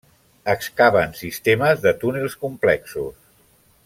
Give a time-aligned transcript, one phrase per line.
[0.53, 3.13] Excaven sistemes de túnels complexos.